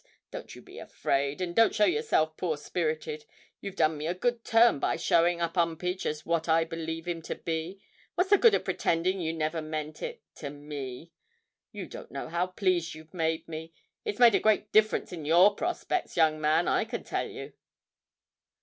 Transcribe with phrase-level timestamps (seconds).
[0.31, 3.23] Don't you be afraid, and don't show yourself poor spirited.
[3.59, 7.21] You've done me a good turn by showing up 'Umpage as what I believe him
[7.21, 7.79] to be
[8.15, 11.11] what's the good of pretending you never meant it to me?
[11.71, 13.73] You don't know how pleased you've made me.
[14.03, 17.53] It's made a great difference in your prospects, young man, I can tell yer!'